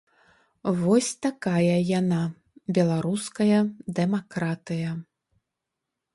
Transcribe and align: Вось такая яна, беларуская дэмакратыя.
Вось 0.79 1.09
такая 1.25 1.75
яна, 1.99 2.21
беларуская 2.79 3.59
дэмакратыя. 4.01 4.89